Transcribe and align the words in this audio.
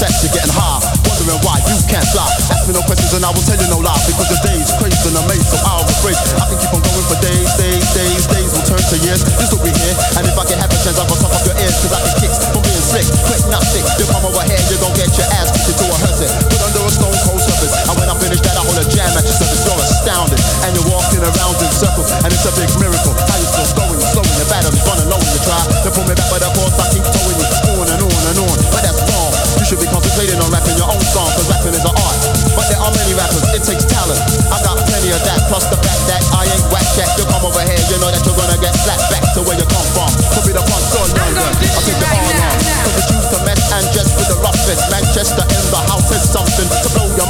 you're 0.00 0.32
getting 0.32 0.56
high. 0.56 0.80
Wondering 1.04 1.36
why 1.44 1.60
you 1.68 1.76
can't 1.84 2.06
fly. 2.08 2.24
Ask 2.48 2.64
me 2.64 2.72
no 2.72 2.80
questions 2.88 3.12
and 3.12 3.20
I 3.20 3.28
will 3.36 3.44
tell 3.44 3.60
you 3.60 3.68
no 3.68 3.84
lies. 3.84 4.00
Because 4.08 4.32
the 4.32 4.40
day's 4.48 4.72
crazy 4.80 4.96
and 5.12 5.20
amazing, 5.20 5.52
so 5.52 5.60
I'll 5.68 5.84
refrain. 5.84 6.16
I 6.40 6.48
can 6.48 6.56
keep 6.56 6.72
on 6.72 6.80
going 6.80 7.04
for 7.04 7.20
days, 7.20 7.50
days, 7.60 7.84
days, 7.92 8.24
days 8.24 8.48
will 8.56 8.64
turn 8.64 8.80
to 8.80 8.96
years. 9.04 9.20
This 9.36 9.52
will 9.52 9.60
be 9.60 9.68
here. 9.76 9.92
And 10.16 10.24
if 10.24 10.36
I 10.40 10.44
can 10.48 10.56
have 10.56 10.72
a 10.72 10.78
chance, 10.80 10.96
I'm 10.96 11.04
gonna 11.04 11.28
your 11.44 11.56
ears. 11.60 11.76
Cause 11.84 11.92
I 11.92 12.00
can 12.00 12.14
kick 12.16 12.32
from 12.32 12.62
being 12.64 12.80
slick, 12.80 13.04
quick, 13.28 13.44
not 13.52 13.60
sick. 13.60 13.84
You 14.00 14.08
come 14.08 14.24
over 14.24 14.40
here, 14.48 14.62
you 14.72 14.80
don't 14.80 14.96
get 14.96 15.12
your 15.20 15.28
ass 15.36 15.52
kicked 15.52 15.68
into 15.68 15.84
a 15.84 15.96
hurting. 16.00 16.32
Put 16.48 16.60
under 16.64 16.80
a 16.80 16.92
stone 16.96 17.18
cold 17.28 17.42
surface. 17.44 17.72
And 17.84 17.94
when 18.00 18.08
I 18.08 18.16
finish 18.16 18.40
that, 18.40 18.56
I 18.56 18.64
hold 18.64 18.80
a 18.80 18.86
jam 18.88 19.12
at 19.12 19.24
your 19.28 19.36
surface. 19.36 19.60
You're 19.68 19.84
astounded. 19.84 20.40
And 20.64 20.80
you're 20.80 20.88
walking 20.88 21.20
around 21.20 21.60
in 21.60 21.72
circles. 21.76 22.08
And 22.24 22.32
it's 22.32 22.48
a 22.48 22.52
big 22.56 22.72
miracle. 22.80 23.12
How 23.28 23.36
you 23.36 23.48
still 23.52 23.68
going, 23.76 24.00
you're 24.00 24.12
slowing, 24.16 24.32
your 24.40 24.48
battery's 24.48 24.80
running 24.88 25.12
low 25.12 25.20
when 25.20 25.28
your 25.28 25.44
try. 25.44 25.60
to 25.84 25.88
pull 25.92 26.08
me 26.08 26.16
back 26.16 26.28
by 26.32 26.40
the 26.40 26.48
force, 26.56 26.72
I 26.80 26.88
keep 26.88 27.04
towing 27.04 27.29
concentrating 30.10 30.42
on 30.42 30.50
rapping 30.50 30.74
your 30.74 30.90
own 30.90 31.04
song, 31.14 31.30
cause 31.38 31.46
rapping 31.46 31.70
is 31.70 31.86
an 31.86 31.94
art. 31.94 32.18
But 32.58 32.66
there 32.66 32.82
are 32.82 32.90
many 32.98 33.14
rappers, 33.14 33.46
it 33.54 33.62
takes 33.62 33.86
talent. 33.86 34.18
I 34.50 34.58
got 34.66 34.82
plenty 34.82 35.14
of 35.14 35.22
that, 35.22 35.38
plus 35.46 35.70
the 35.70 35.78
fact 35.78 36.02
that 36.10 36.18
I 36.34 36.50
ain't 36.50 36.66
whack 36.74 36.86
that. 36.98 37.14
You 37.14 37.24
come 37.30 37.46
over 37.46 37.62
here, 37.62 37.78
you 37.86 37.96
know 38.02 38.10
that 38.10 38.22
you're 38.26 38.34
gonna 38.34 38.58
get 38.58 38.74
slapped 38.74 39.06
back 39.14 39.22
to 39.38 39.46
where 39.46 39.54
you 39.54 39.66
come 39.70 39.86
from. 39.94 40.10
Could 40.34 40.50
be 40.50 40.54
the 40.54 40.66
punk 40.66 40.82
or 40.98 41.06
younger. 41.14 41.46
I 41.46 41.80
think 41.86 41.96
they're 42.02 42.10
all 42.10 42.26
wrong. 42.26 42.58
Cause 42.58 42.96
it's 42.98 43.10
used 43.14 43.30
to 43.30 43.38
mess 43.46 43.62
and 43.70 43.86
dress 43.94 44.10
with 44.18 44.28
the 44.34 44.38
roughest. 44.42 44.82
Manchester 44.90 45.46
in 45.46 45.64
the 45.70 45.80
house 45.86 46.10
is 46.10 46.22
something 46.26 46.66
to 46.66 46.88
blow 46.90 47.06
your 47.14 47.29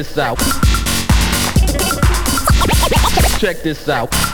This 0.00 0.16
out. 0.16 0.38
Check 3.38 3.58
this 3.62 3.86
out. 3.86 4.29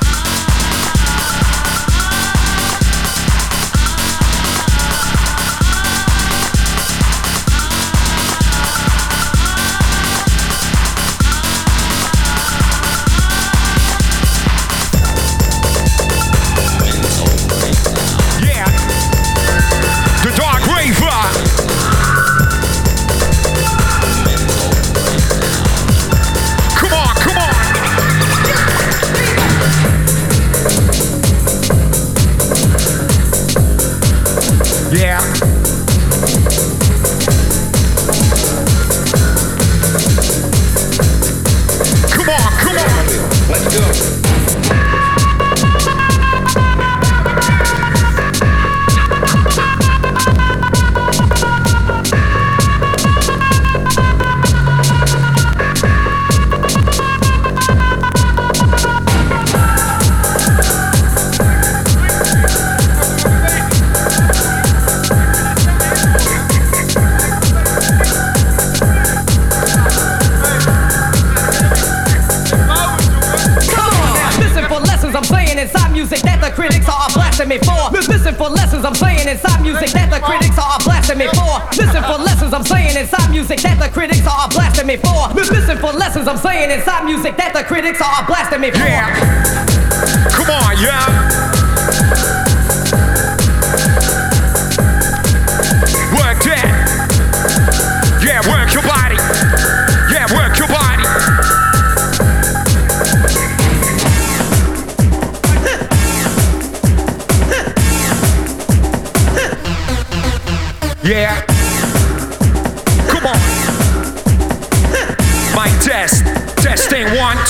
Critics 87.67 88.01
are 88.01 88.27
blasting 88.27 88.61
me 88.61 88.71
for. 88.71 88.79
Yeah. 88.79 89.46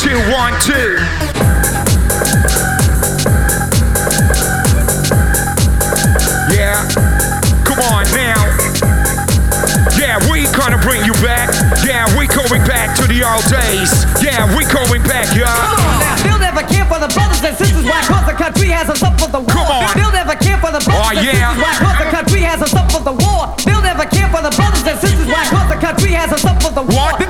Two, 0.06 0.22
one, 0.30 0.54
two. 0.62 0.94
Yeah, 6.54 6.78
come 7.66 7.82
on 7.90 8.06
now. 8.14 8.38
Yeah, 9.98 10.22
we 10.30 10.46
gonna 10.54 10.78
bring 10.78 11.02
you 11.02 11.12
back. 11.26 11.50
Yeah, 11.82 12.06
we 12.14 12.28
going 12.30 12.62
back 12.70 12.94
to 13.02 13.04
the 13.10 13.26
old 13.26 13.42
days. 13.50 13.90
Yeah, 14.22 14.46
we 14.54 14.62
going 14.70 15.02
back, 15.02 15.26
y'all. 15.34 15.50
Come 15.50 15.82
on 15.82 15.98
now, 15.98 16.14
they'll 16.22 16.38
never 16.38 16.62
care 16.62 16.86
for 16.86 17.02
the 17.02 17.10
brothers 17.10 17.42
and 17.42 17.56
sisters. 17.56 17.82
Why? 17.82 17.98
Cause 18.06 18.26
the 18.30 18.38
country 18.38 18.68
has 18.68 18.88
us 18.88 19.02
up 19.02 19.18
for 19.18 19.26
the 19.26 19.40
war. 19.40 19.50
Come 19.50 19.66
on. 19.66 19.90
They'll 19.98 20.14
never 20.14 20.36
care 20.38 20.58
for 20.62 20.70
the 20.70 20.78
brothers 20.86 21.02
oh, 21.02 21.18
and 21.18 21.34
sisters. 21.34 21.58
Why? 21.58 21.74
Cause 21.82 21.98
the 21.98 22.10
country 22.14 22.40
has 22.46 22.62
us 22.62 22.74
up 22.78 22.92
for 22.92 23.02
the 23.02 23.16
war. 23.26 23.50
They'll 23.66 23.82
never 23.82 24.06
care 24.06 24.30
for 24.30 24.38
the 24.38 24.54
brothers 24.54 24.86
and 24.86 24.98
sisters. 25.02 25.26
Why? 25.26 25.42
Cause 25.50 25.66
the 25.66 25.80
country 25.82 26.12
has 26.14 26.30
us 26.30 26.44
up 26.46 26.62
for 26.62 26.70
the 26.70 26.86
war. 26.86 27.10
What? 27.10 27.25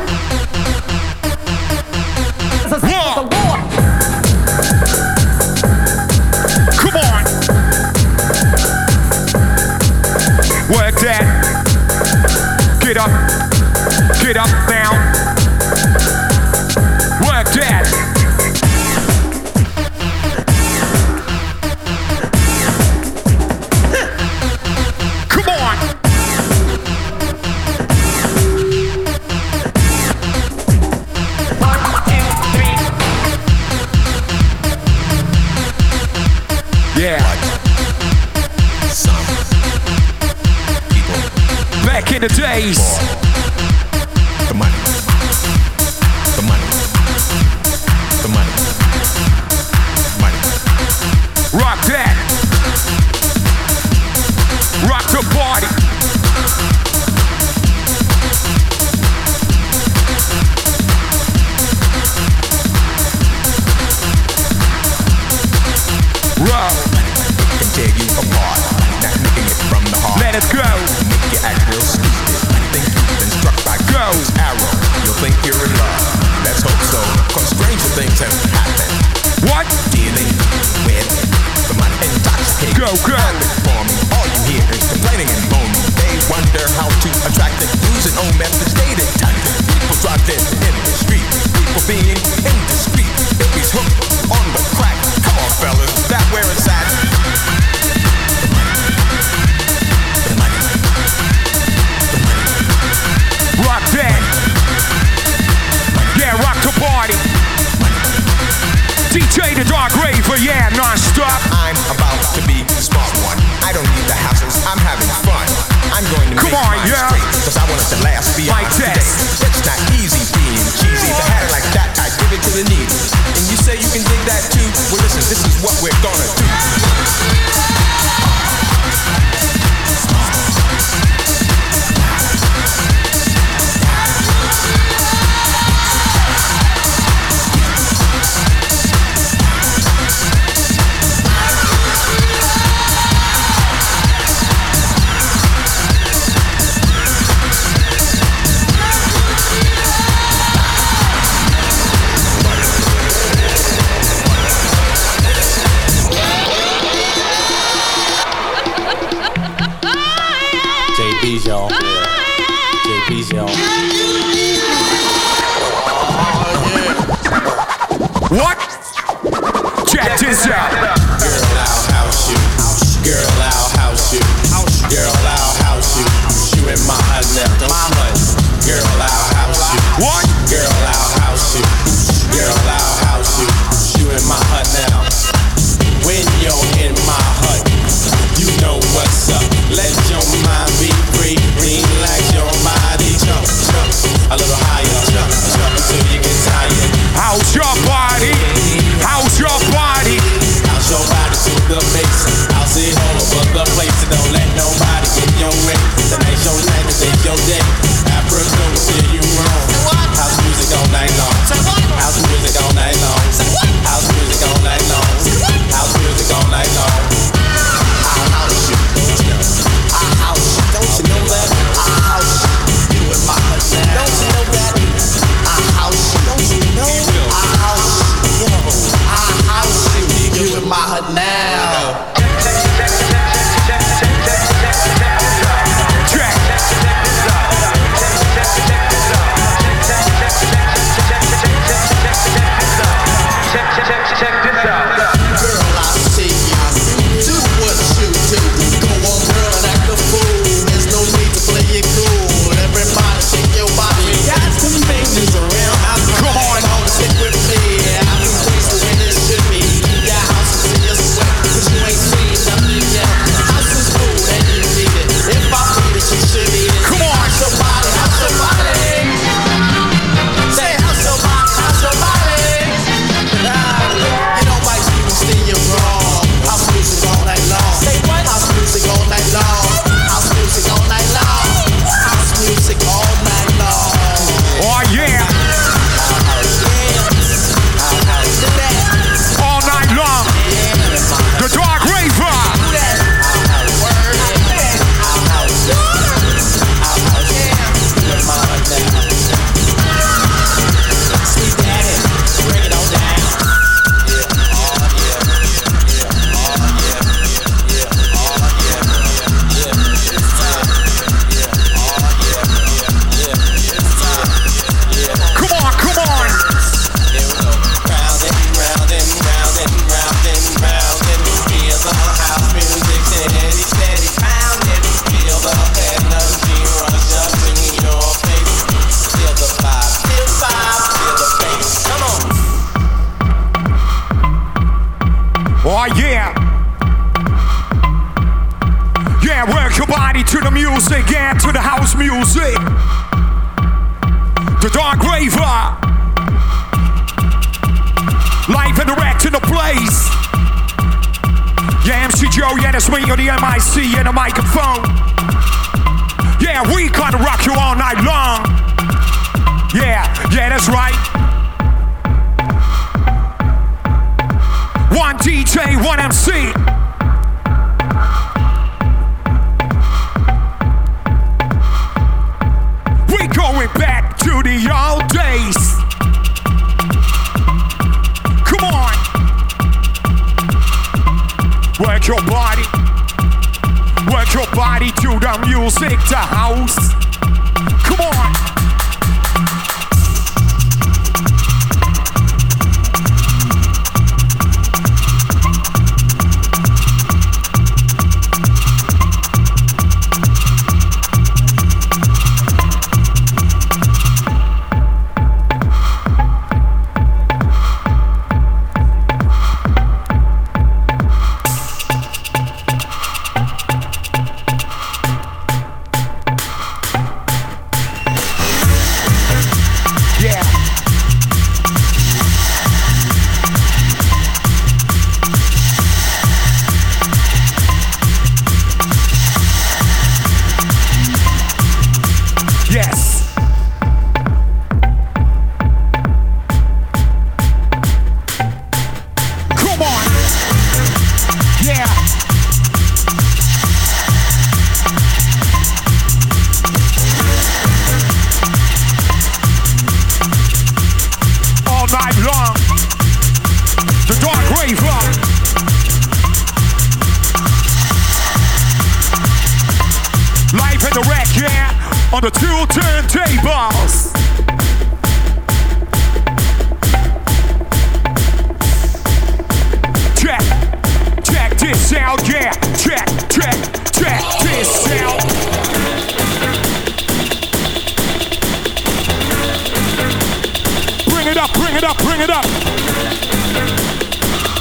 Bring 481.76 481.84
it 481.84 481.91
up, 481.91 481.99
bring 481.99 482.21
it 482.23 482.30
up. 482.30 482.45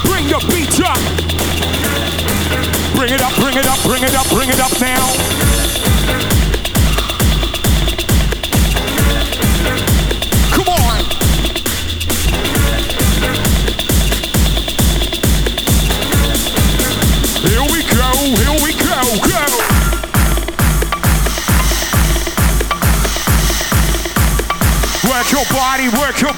Bring 0.03 0.27
the 0.27 0.37
beat 0.51 0.81
up. 0.83 0.99
Bring 2.93 3.13
it 3.13 3.21
up, 3.21 3.33
bring 3.35 3.55
it 3.55 3.65
up, 3.65 3.81
bring 3.83 4.03
it 4.03 4.13
up, 4.13 4.27
bring 4.27 4.49
it 4.49 4.59
up 4.59 4.81
now. 4.81 5.13
Come 10.51 10.67
on. 10.67 11.05
Here 17.47 17.63
we 17.71 17.79
go, 17.95 18.11
here 18.35 18.59
we 18.61 18.73
go, 18.73 18.99
go. 19.25 19.65
work 25.07 25.31
your 25.31 25.45
body, 25.55 25.87
work 25.89 26.19
your 26.19 26.34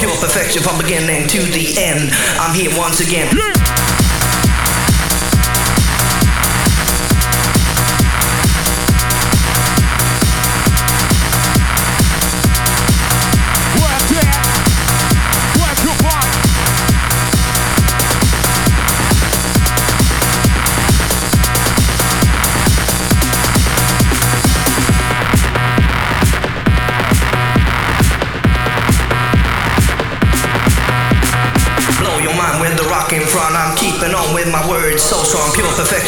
pure 0.00 0.16
perfection 0.16 0.62
from 0.62 0.78
beginning 0.80 1.28
to 1.28 1.38
the 1.52 1.74
end. 1.76 2.10
I'm 2.40 2.54
here 2.54 2.70
once 2.78 3.00
again. 3.00 3.28
Yeah. 3.36 3.59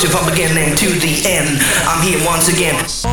you 0.02 0.08
from 0.08 0.28
beginning 0.28 0.74
to 0.74 0.88
the 0.98 1.22
end. 1.26 1.60
I'm 1.86 2.02
here 2.02 2.24
once 2.26 2.48
again. 2.48 3.11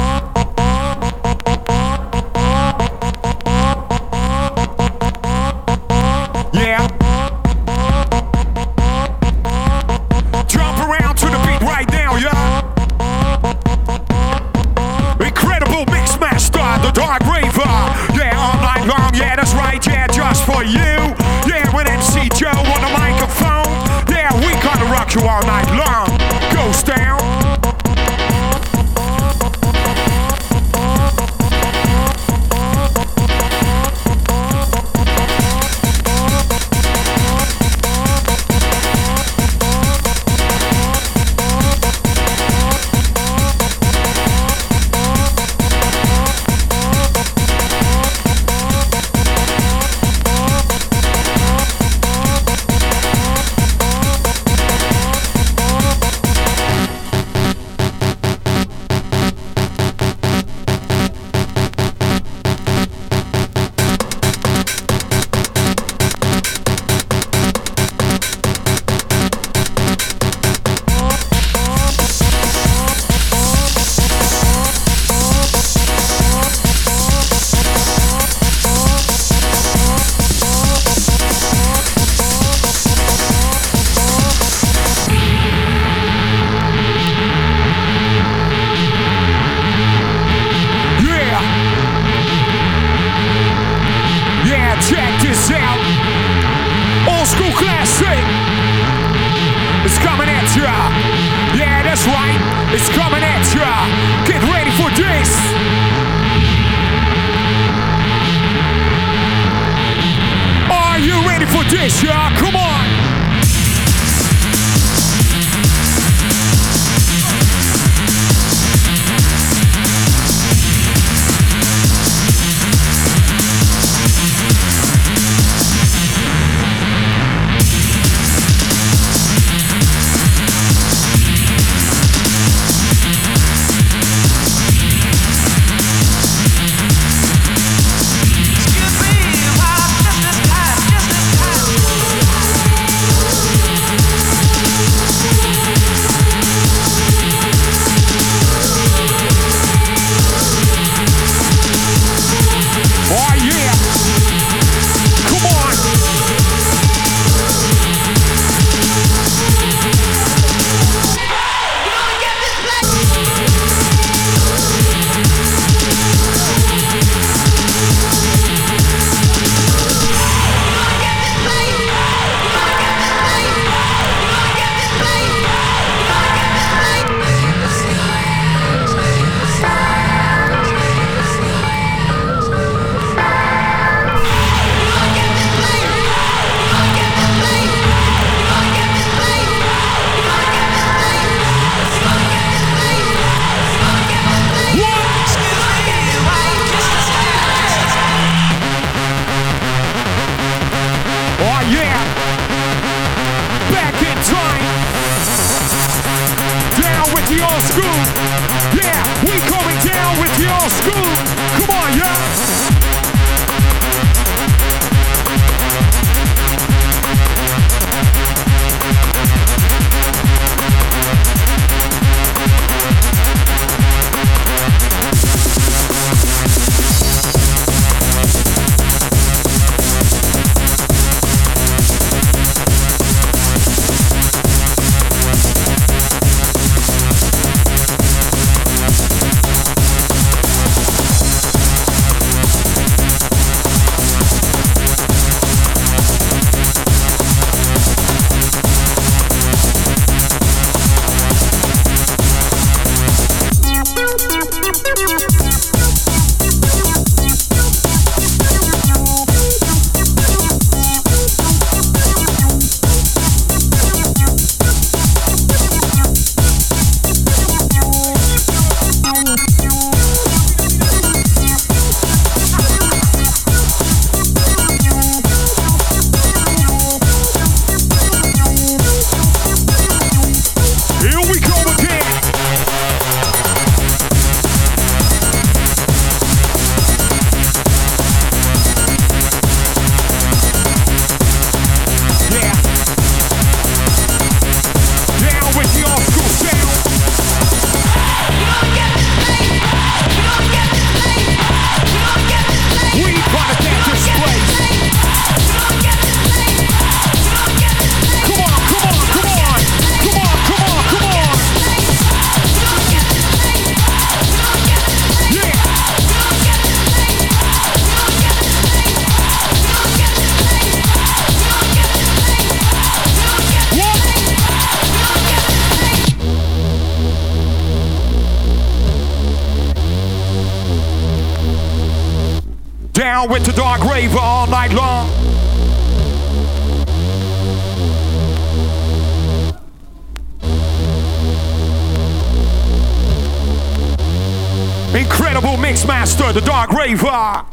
flavor. 346.97 347.45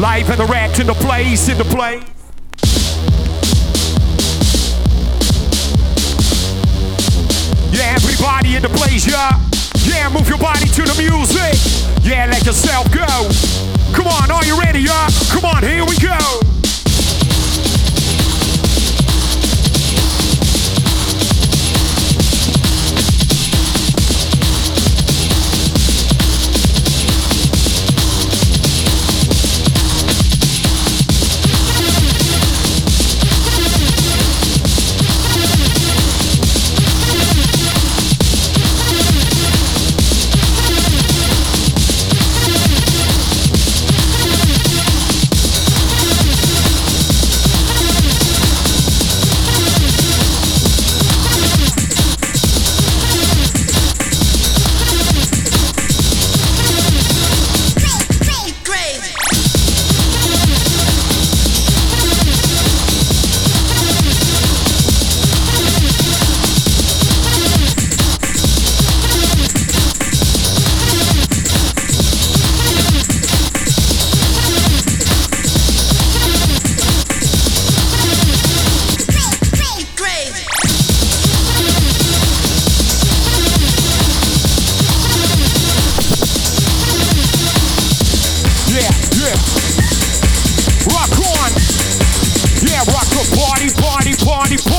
Life 0.00 0.30
and 0.30 0.40
the 0.40 0.46
racks 0.50 0.78
in 0.78 0.86
the 0.86 0.94
place, 0.94 1.48
in 1.48 1.58
the 1.58 1.64
place. 1.64 1.99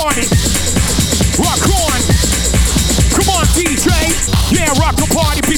on. 0.02 0.16
Rock 1.38 1.62
on. 1.78 2.00
Come 3.14 3.30
on, 3.30 3.46
DJ. 3.54 3.90
Yeah, 4.52 4.74
rock 4.82 4.96
the 4.96 5.08
party. 5.14 5.51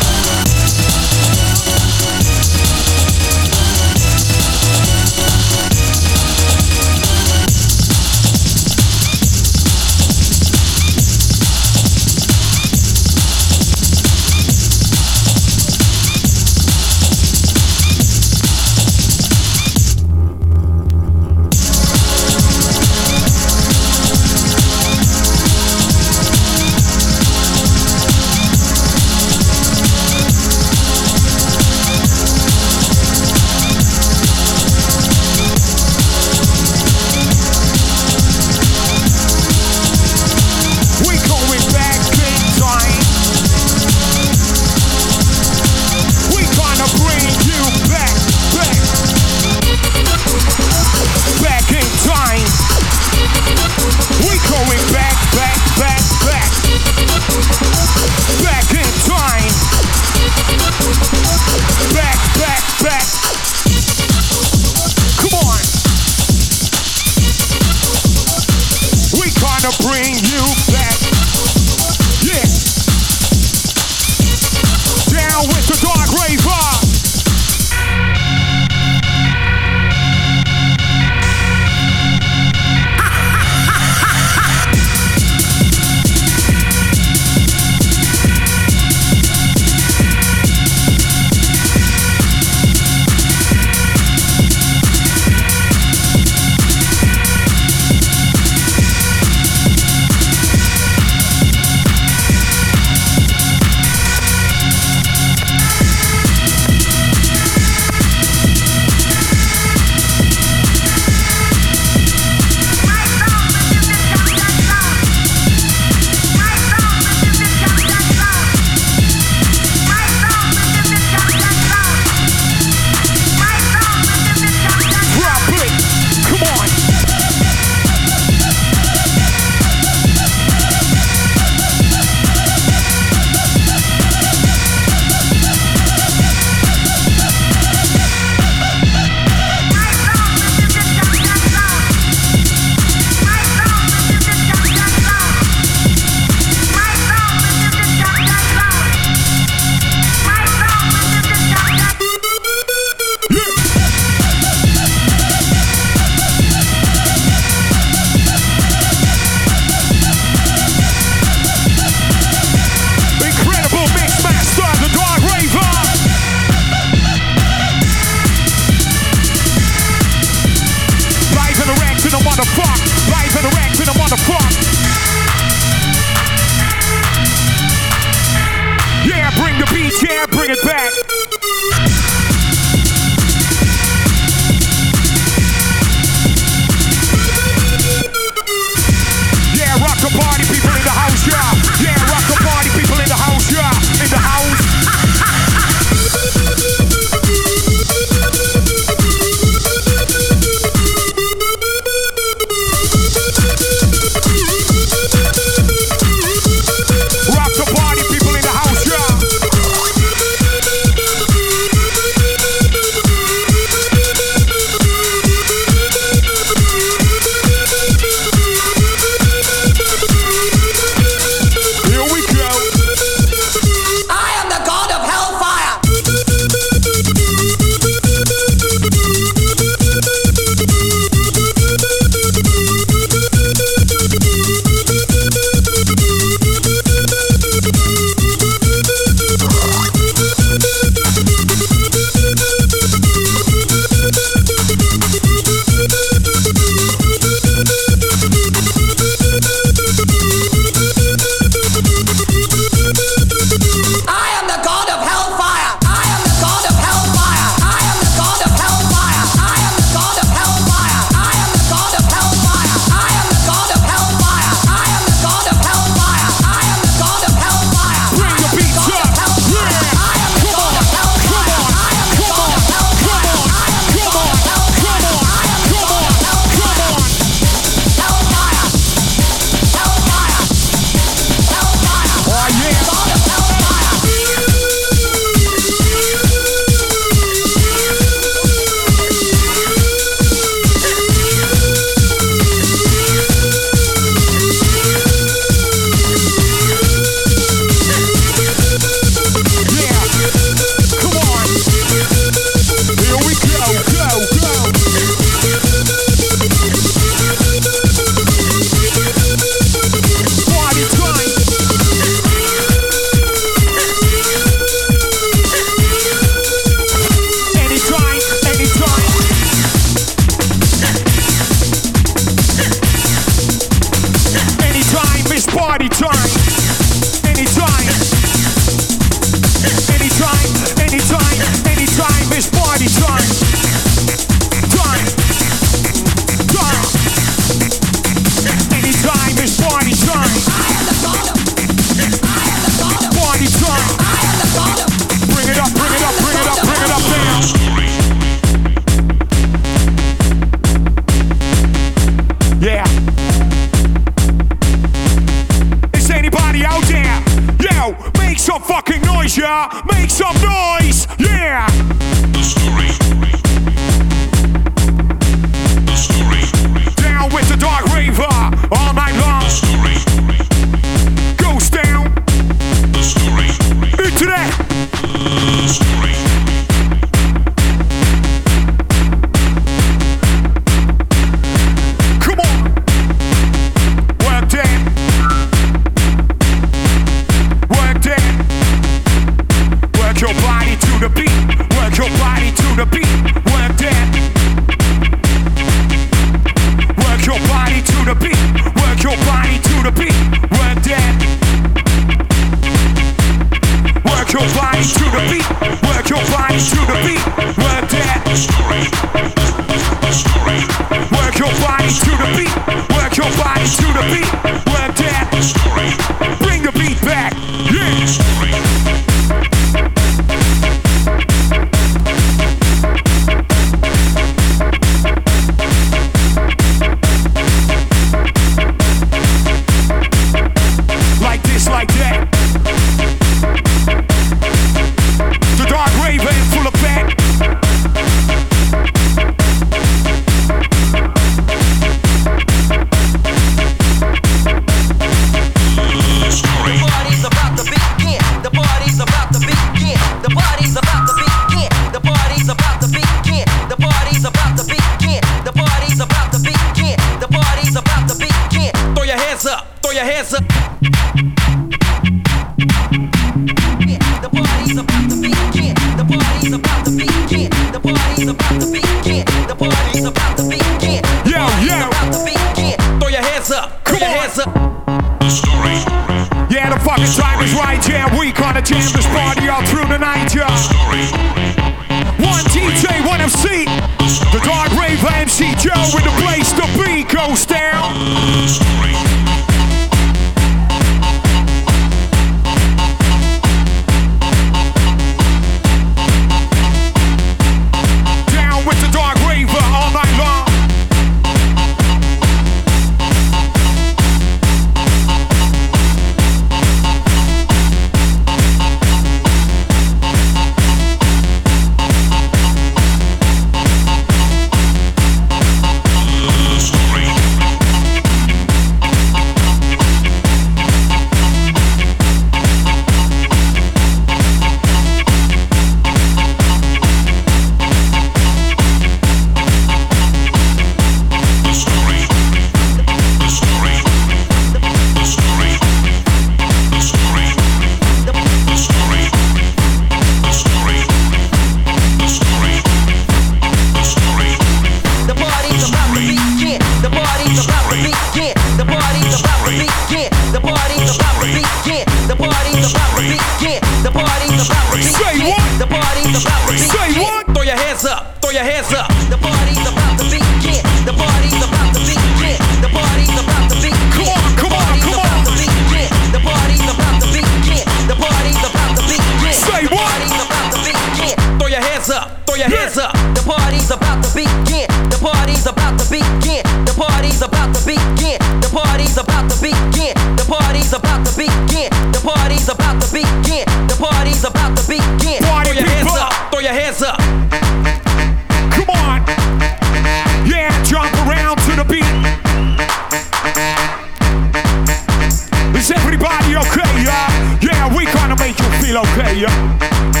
Everybody 595.81 596.35
okay, 596.35 596.83
yeah? 596.83 597.39
Yeah, 597.41 597.75
we 597.75 597.85
gonna 597.85 598.15
make 598.17 598.37
you 598.39 598.49
feel 598.61 598.77
okay, 598.77 599.19
yeah? 599.19 600.00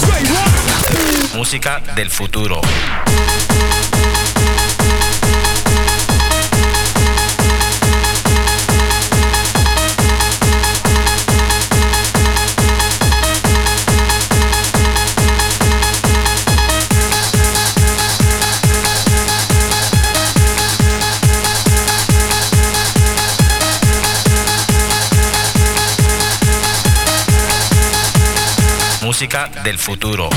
Say 0.00 0.24
what? 0.32 1.36
Música 1.36 1.80
del 1.94 2.10
futuro. 2.10 2.60
Del 29.64 29.78
futuro. 29.78 30.28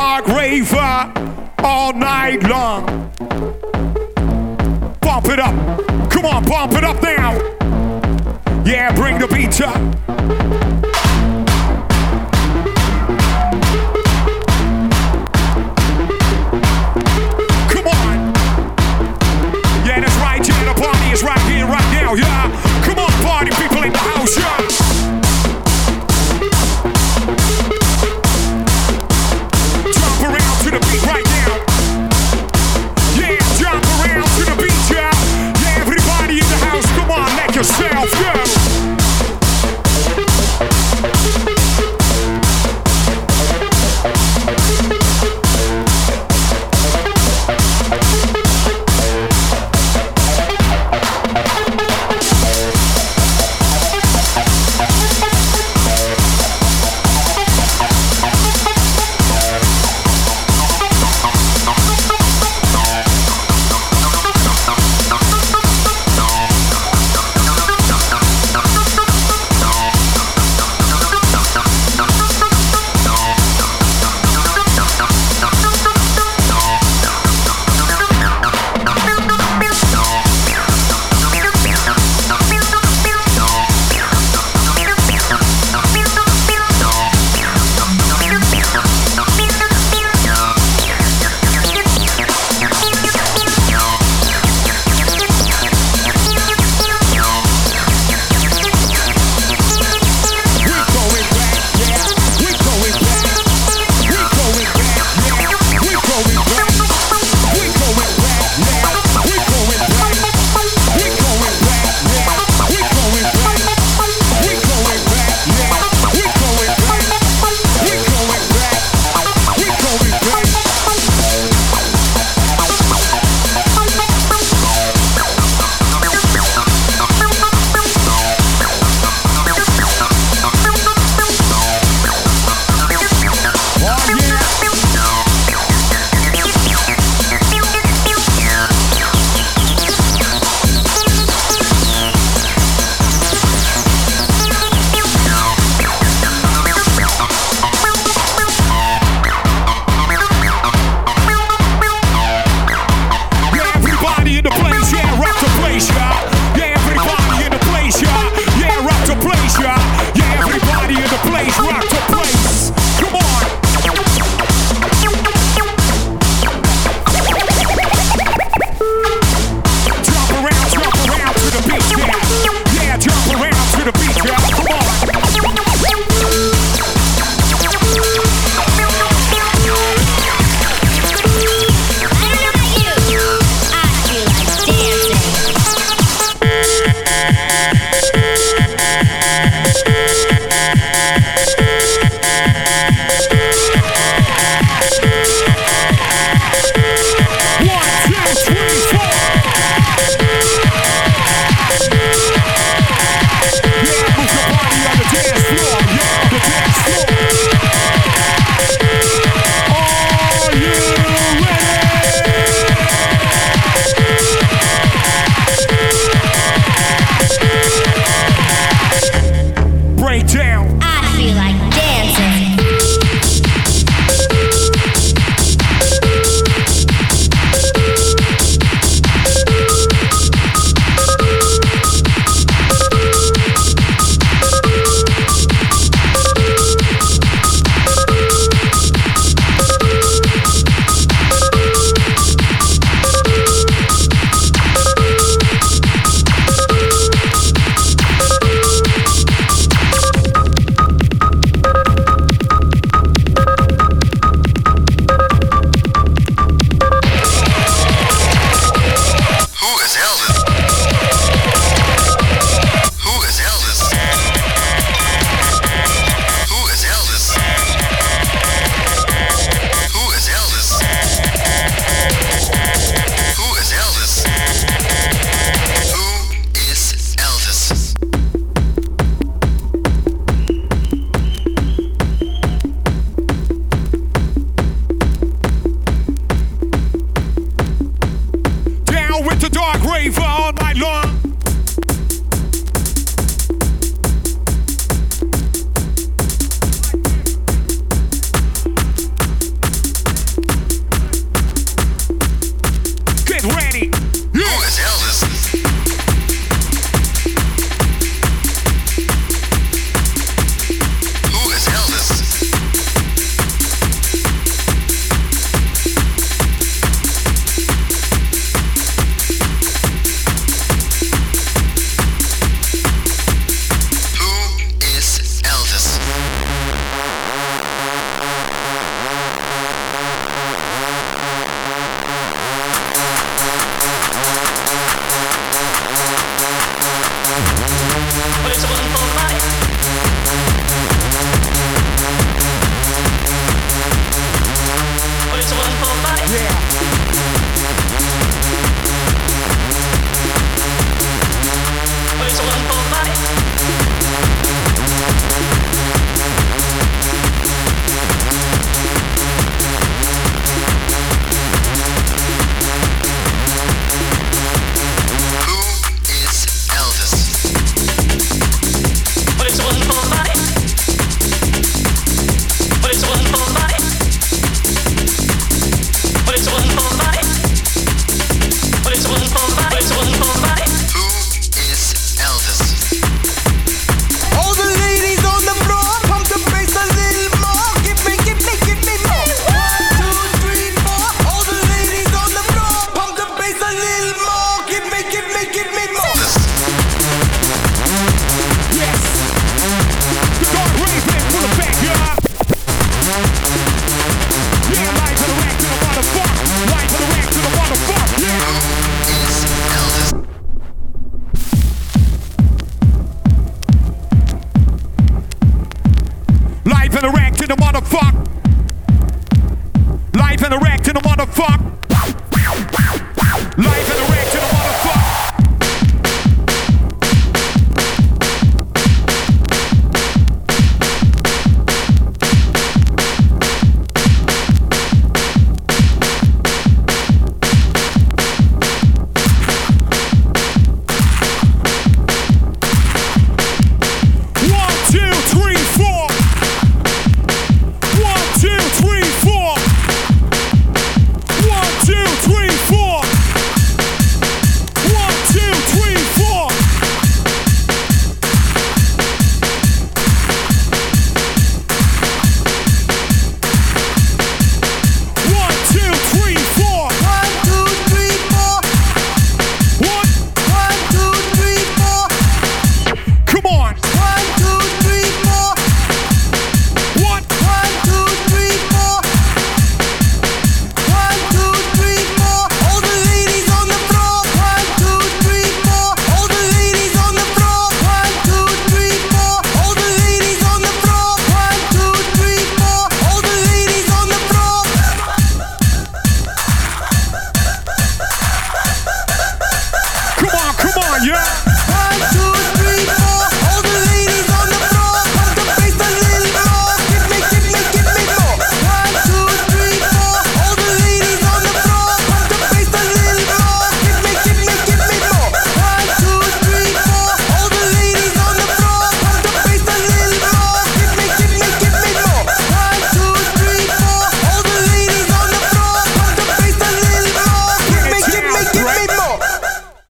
Raver 0.00 1.12
all 1.58 1.92
night 1.92 2.42
long. 2.44 3.10
Pump 5.00 5.26
it 5.26 5.38
up. 5.38 5.54
Come 6.10 6.24
on, 6.24 6.44
pump 6.44 6.72
it 6.72 6.84
up 6.84 7.02
now. 7.02 7.34
Yeah, 8.64 8.94
bring 8.94 9.18
the 9.18 9.28
beat 9.28 9.60
up. 9.60 10.69